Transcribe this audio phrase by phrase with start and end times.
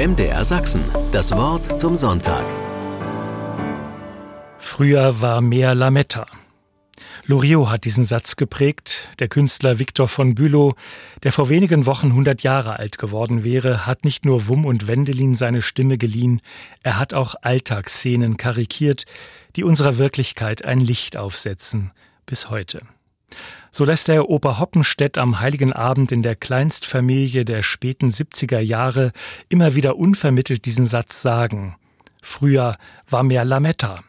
[0.00, 0.82] MDR Sachsen.
[1.12, 2.46] Das Wort zum Sonntag.
[4.56, 6.24] Früher war mehr Lametta.
[7.26, 9.10] Loriot hat diesen Satz geprägt.
[9.18, 10.72] Der Künstler Victor von Bülow,
[11.22, 15.34] der vor wenigen Wochen 100 Jahre alt geworden wäre, hat nicht nur Wumm und Wendelin
[15.34, 16.40] seine Stimme geliehen,
[16.82, 19.04] er hat auch Alltagsszenen karikiert,
[19.56, 21.90] die unserer Wirklichkeit ein Licht aufsetzen,
[22.24, 22.80] bis heute.
[23.70, 29.12] So lässt der Oper Hoppenstedt am Heiligen Abend in der Kleinstfamilie der späten 70er Jahre
[29.48, 31.76] immer wieder unvermittelt diesen Satz sagen.
[32.22, 32.76] Früher
[33.08, 34.02] war mehr Lametta.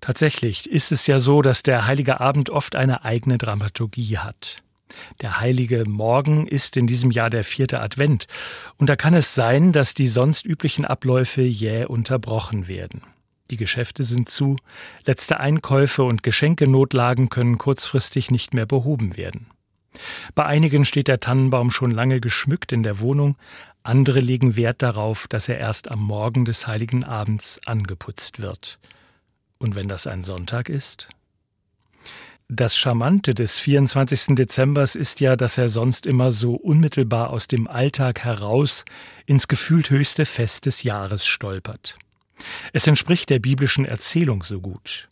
[0.00, 4.62] Tatsächlich ist es ja so, dass der Heilige Abend oft eine eigene Dramaturgie hat.
[5.22, 8.26] Der heilige Morgen ist in diesem Jahr der vierte Advent,
[8.76, 13.02] und da kann es sein, dass die sonst üblichen Abläufe jäh unterbrochen werden.
[13.54, 14.56] Die Geschäfte sind zu,
[15.06, 19.46] letzte Einkäufe und Geschenkenotlagen können kurzfristig nicht mehr behoben werden.
[20.34, 23.36] Bei einigen steht der Tannenbaum schon lange geschmückt in der Wohnung,
[23.84, 28.80] andere legen Wert darauf, dass er erst am Morgen des heiligen Abends angeputzt wird.
[29.58, 31.10] Und wenn das ein Sonntag ist?
[32.48, 34.34] Das Charmante des 24.
[34.34, 38.84] Dezembers ist ja, dass er sonst immer so unmittelbar aus dem Alltag heraus
[39.26, 41.96] ins gefühlt höchste Fest des Jahres stolpert.
[42.72, 45.08] Es entspricht der biblischen Erzählung so gut.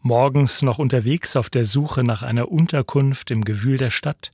[0.00, 4.30] Morgens noch unterwegs auf der Suche nach einer Unterkunft im Gewühl der Stadt,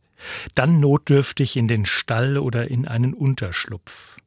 [0.54, 4.18] dann notdürftig in den Stall oder in einen Unterschlupf.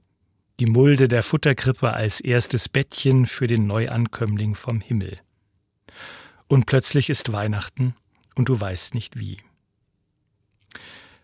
[0.59, 5.19] Die Mulde der Futterkrippe als erstes Bettchen für den Neuankömmling vom Himmel.
[6.47, 7.95] Und plötzlich ist Weihnachten
[8.35, 9.37] und du weißt nicht wie.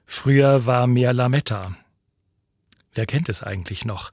[0.06, 1.78] Früher war mehr Lametta,
[3.00, 4.12] Wer kennt es eigentlich noch?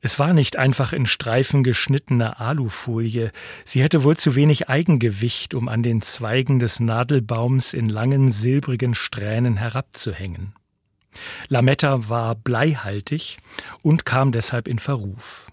[0.00, 3.32] Es war nicht einfach in Streifen geschnittene Alufolie.
[3.64, 8.94] Sie hätte wohl zu wenig Eigengewicht, um an den Zweigen des Nadelbaums in langen silbrigen
[8.94, 10.54] Strähnen herabzuhängen.
[11.48, 13.38] Lametta war bleihaltig
[13.82, 15.48] und kam deshalb in Verruf.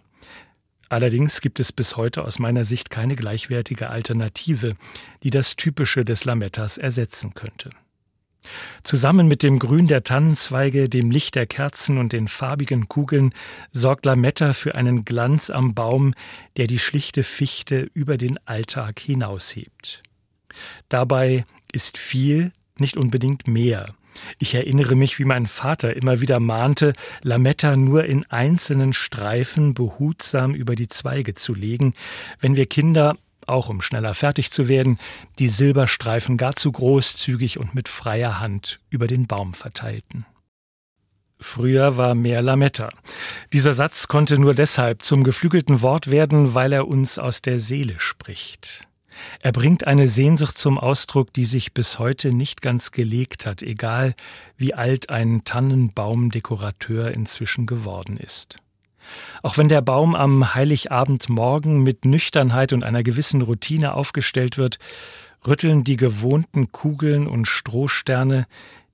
[0.88, 4.76] Allerdings gibt es bis heute aus meiner Sicht keine gleichwertige Alternative,
[5.24, 7.72] die das Typische des Lamettas ersetzen könnte.
[8.84, 13.34] Zusammen mit dem Grün der Tannenzweige, dem Licht der Kerzen und den farbigen Kugeln
[13.72, 16.14] sorgt Lametta für einen Glanz am Baum,
[16.58, 20.04] der die schlichte Fichte über den Alltag hinaushebt.
[20.90, 23.94] Dabei ist viel, nicht unbedingt mehr.
[24.40, 30.56] Ich erinnere mich, wie mein Vater immer wieder mahnte, Lametta nur in einzelnen Streifen behutsam
[30.56, 31.94] über die Zweige zu legen,
[32.40, 33.18] wenn wir Kinder
[33.48, 35.00] auch um schneller fertig zu werden,
[35.40, 40.26] die Silberstreifen gar zu großzügig und mit freier Hand über den Baum verteilten.
[41.40, 42.90] Früher war mehr Lametta.
[43.52, 48.00] Dieser Satz konnte nur deshalb zum geflügelten Wort werden, weil er uns aus der Seele
[48.00, 48.88] spricht.
[49.42, 54.16] Er bringt eine Sehnsucht zum Ausdruck, die sich bis heute nicht ganz gelegt hat, egal
[54.58, 58.60] wie alt ein Tannenbaumdekorateur inzwischen geworden ist.
[59.44, 64.80] Auch wenn der Baum am Heiligabendmorgen mit Nüchternheit und einer gewissen Routine aufgestellt wird,
[65.46, 68.48] rütteln die gewohnten Kugeln und Strohsterne,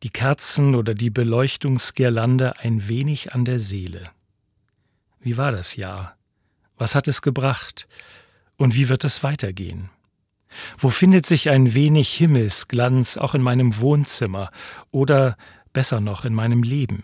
[0.03, 4.09] die Kerzen oder die Beleuchtungsgirlande ein wenig an der Seele.
[5.19, 6.16] Wie war das Jahr?
[6.78, 7.88] Was hat es gebracht?
[8.57, 9.89] Und wie wird es weitergehen?
[10.78, 14.51] Wo findet sich ein wenig Himmelsglanz auch in meinem Wohnzimmer
[14.91, 15.38] oder
[15.73, 17.03] besser noch in meinem Leben?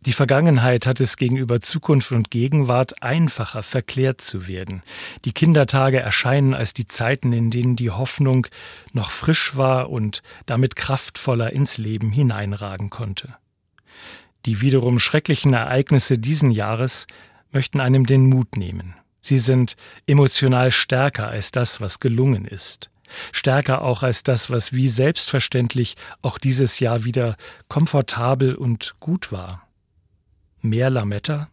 [0.00, 4.82] Die Vergangenheit hat es gegenüber Zukunft und Gegenwart einfacher verklärt zu werden.
[5.24, 8.46] Die Kindertage erscheinen als die Zeiten, in denen die Hoffnung
[8.92, 13.36] noch frisch war und damit kraftvoller ins Leben hineinragen konnte.
[14.46, 17.06] Die wiederum schrecklichen Ereignisse diesen Jahres
[17.50, 18.94] möchten einem den Mut nehmen.
[19.22, 22.90] Sie sind emotional stärker als das, was gelungen ist.
[23.32, 27.36] Stärker auch als das, was wie selbstverständlich auch dieses Jahr wieder
[27.68, 29.63] komfortabel und gut war
[30.64, 31.48] mehr Lametta?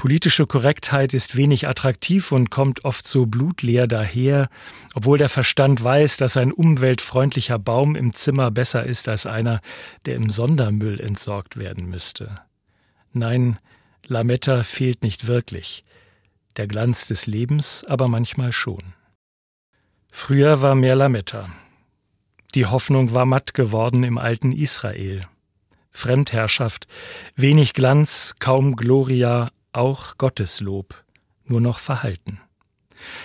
[0.00, 4.48] Politische Korrektheit ist wenig attraktiv und kommt oft so blutleer daher,
[4.94, 9.60] obwohl der Verstand weiß, dass ein umweltfreundlicher Baum im Zimmer besser ist als einer,
[10.06, 12.40] der im Sondermüll entsorgt werden müsste.
[13.12, 13.58] Nein,
[14.06, 15.84] Lametta fehlt nicht wirklich,
[16.56, 18.94] der Glanz des Lebens aber manchmal schon.
[20.10, 21.50] Früher war mehr Lametta.
[22.54, 25.28] Die Hoffnung war matt geworden im alten Israel.
[25.90, 26.86] Fremdherrschaft,
[27.36, 31.04] wenig Glanz, kaum Gloria, auch Gotteslob,
[31.44, 32.40] nur noch Verhalten.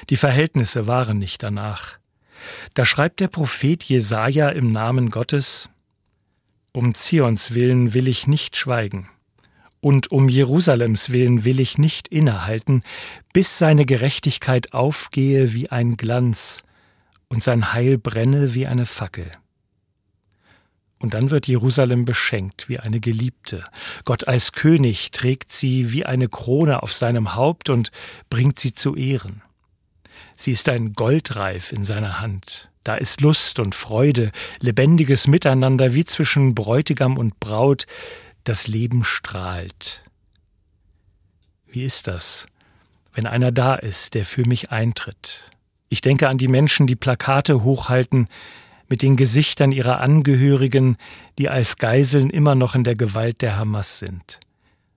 [0.10, 1.98] Die Verhältnisse waren nicht danach.
[2.74, 5.70] Da schreibt der Prophet Jesaja im Namen Gottes:
[6.72, 9.10] Um Zions willen will ich nicht schweigen,
[9.82, 12.84] und um Jerusalems willen will ich nicht innehalten,
[13.34, 16.64] bis seine Gerechtigkeit aufgehe wie ein Glanz
[17.28, 19.32] und sein Heil brenne wie eine Fackel.
[21.00, 23.66] Und dann wird Jerusalem beschenkt wie eine Geliebte.
[24.06, 27.92] Gott als König trägt sie wie eine Krone auf seinem Haupt und
[28.30, 29.42] bringt sie zu Ehren.
[30.36, 32.72] Sie ist ein Goldreif in seiner Hand.
[32.84, 37.88] Da ist Lust und Freude, lebendiges Miteinander wie zwischen Bräutigam und Braut.
[38.44, 40.04] Das Leben strahlt.
[41.68, 42.48] Wie ist das,
[43.12, 45.52] wenn einer da ist, der für mich eintritt?
[45.90, 48.28] Ich denke an die Menschen, die Plakate hochhalten,
[48.88, 50.98] mit den Gesichtern ihrer Angehörigen,
[51.38, 54.40] die als Geiseln immer noch in der Gewalt der Hamas sind.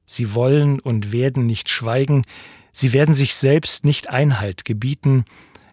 [0.05, 2.25] Sie wollen und werden nicht schweigen,
[2.73, 5.25] sie werden sich selbst nicht Einhalt gebieten,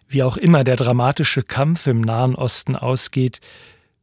[0.08, 3.40] wie auch immer der dramatische Kampf im Nahen Osten ausgeht,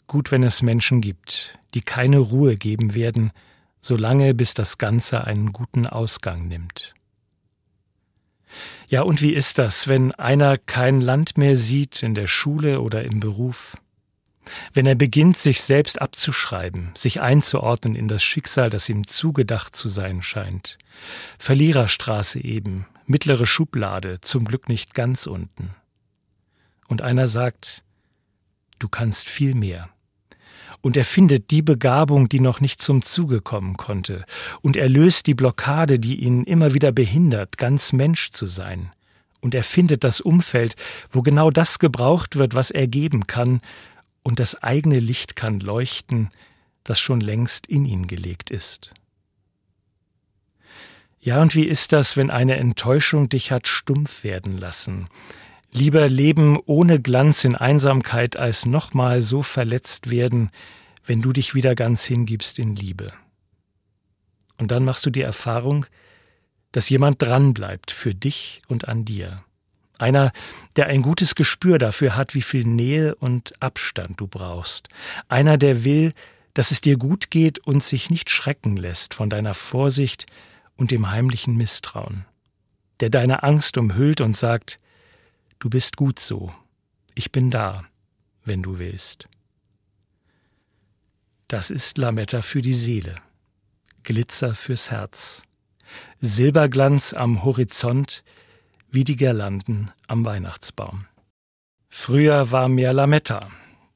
[0.07, 3.31] gut, wenn es Menschen gibt, die keine Ruhe geben werden,
[3.79, 6.93] solange bis das Ganze einen guten Ausgang nimmt.
[8.87, 13.03] Ja, und wie ist das, wenn einer kein Land mehr sieht in der Schule oder
[13.03, 13.77] im Beruf?
[14.73, 19.87] Wenn er beginnt, sich selbst abzuschreiben, sich einzuordnen in das Schicksal, das ihm zugedacht zu
[19.87, 20.77] sein scheint.
[21.37, 25.75] Verliererstraße eben, mittlere Schublade, zum Glück nicht ganz unten.
[26.87, 27.83] Und einer sagt,
[28.79, 29.89] du kannst viel mehr.
[30.81, 34.25] Und er findet die Begabung, die noch nicht zum Zuge kommen konnte,
[34.61, 38.91] und er löst die Blockade, die ihn immer wieder behindert, ganz Mensch zu sein.
[39.39, 40.75] Und er findet das Umfeld,
[41.09, 43.61] wo genau das gebraucht wird, was er geben kann,
[44.23, 46.31] und das eigene Licht kann leuchten,
[46.83, 48.93] das schon längst in ihn gelegt ist.
[51.19, 55.07] Ja, und wie ist das, wenn eine Enttäuschung dich hat stumpf werden lassen?
[55.71, 60.51] Lieber leben ohne Glanz in Einsamkeit, als nochmal so verletzt werden,
[61.05, 63.13] wenn du dich wieder ganz hingibst in Liebe.
[64.57, 65.85] Und dann machst du die Erfahrung,
[66.73, 69.43] dass jemand dranbleibt für dich und an dir.
[69.99, 70.31] Einer,
[70.75, 74.89] der ein gutes Gespür dafür hat, wie viel Nähe und Abstand du brauchst.
[75.27, 76.13] Einer, der will,
[76.53, 80.25] dass es dir gut geht und sich nicht schrecken lässt von deiner Vorsicht
[80.75, 82.25] und dem heimlichen Misstrauen.
[82.99, 84.79] Der deine Angst umhüllt und sagt,
[85.59, 86.53] du bist gut so,
[87.15, 87.83] ich bin da,
[88.45, 89.27] wenn du willst.
[91.47, 93.15] Das ist Lametta für die Seele,
[94.03, 95.43] Glitzer fürs Herz,
[96.19, 98.23] Silberglanz am Horizont,
[98.93, 101.05] wie die Girlanden am Weihnachtsbaum.
[101.89, 103.49] Früher war mehr Lametta.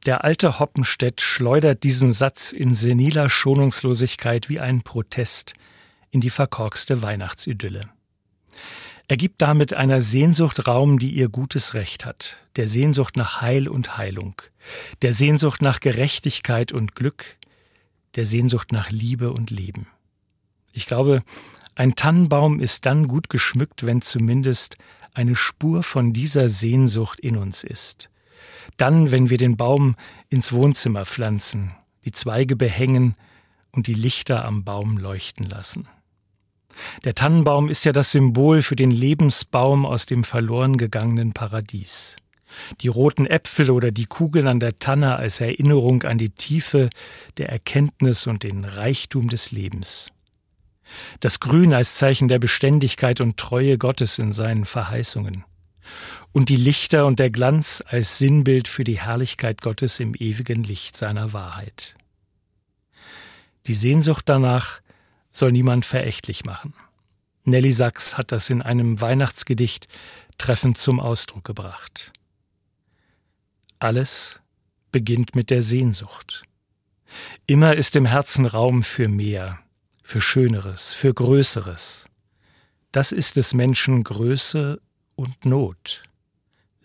[0.05, 5.53] Der alte Hoppenstedt schleudert diesen Satz in seniler Schonungslosigkeit wie ein Protest
[6.09, 7.89] in die verkorkste Weihnachtsidylle.
[9.07, 13.67] Er gibt damit einer Sehnsucht Raum, die ihr gutes Recht hat, der Sehnsucht nach Heil
[13.67, 14.41] und Heilung,
[15.01, 17.37] der Sehnsucht nach Gerechtigkeit und Glück,
[18.15, 19.87] der Sehnsucht nach Liebe und Leben.
[20.73, 21.23] Ich glaube,
[21.77, 24.77] ein Tannenbaum ist dann gut geschmückt, wenn zumindest
[25.13, 28.09] eine Spur von dieser Sehnsucht in uns ist.
[28.77, 29.95] Dann, wenn wir den Baum
[30.27, 33.15] ins Wohnzimmer pflanzen, die Zweige behängen
[33.71, 35.87] und die Lichter am Baum leuchten lassen.
[37.03, 42.15] Der Tannenbaum ist ja das Symbol für den Lebensbaum aus dem verloren gegangenen Paradies.
[42.81, 46.89] Die roten Äpfel oder die Kugeln an der Tanne als Erinnerung an die Tiefe
[47.37, 50.11] der Erkenntnis und den Reichtum des Lebens.
[51.19, 55.43] Das Grün als Zeichen der Beständigkeit und Treue Gottes in seinen Verheißungen.
[56.31, 60.97] Und die Lichter und der Glanz als Sinnbild für die Herrlichkeit Gottes im ewigen Licht
[60.97, 61.95] seiner Wahrheit.
[63.67, 64.81] Die Sehnsucht danach
[65.31, 66.73] soll niemand verächtlich machen.
[67.43, 69.87] Nelly Sachs hat das in einem Weihnachtsgedicht
[70.37, 72.11] treffend zum Ausdruck gebracht.
[73.79, 74.41] Alles
[74.91, 76.43] beginnt mit der Sehnsucht.
[77.45, 79.59] Immer ist im Herzen Raum für mehr,
[80.07, 82.05] für Schöneres, für Größeres.
[82.93, 84.79] Das ist des Menschen Größe
[85.17, 86.01] und Not,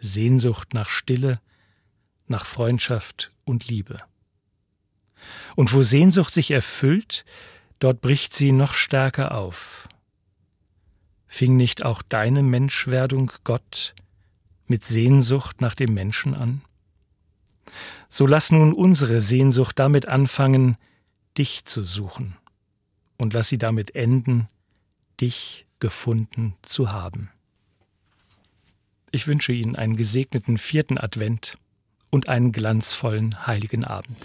[0.00, 1.40] Sehnsucht nach Stille,
[2.26, 4.00] nach Freundschaft und Liebe.
[5.54, 7.24] Und wo Sehnsucht sich erfüllt,
[7.78, 9.88] dort bricht sie noch stärker auf.
[11.28, 13.94] Fing nicht auch deine Menschwerdung Gott
[14.66, 16.62] mit Sehnsucht nach dem Menschen an?
[18.08, 20.76] So lass nun unsere Sehnsucht damit anfangen,
[21.38, 22.36] dich zu suchen
[23.18, 24.48] und lass sie damit enden,
[25.20, 27.30] dich gefunden zu haben.
[29.10, 31.58] Ich wünsche Ihnen einen gesegneten vierten Advent
[32.10, 34.16] und einen glanzvollen heiligen Abend.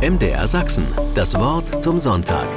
[0.00, 2.48] MDR Sachsen, das Wort zum Sonntag.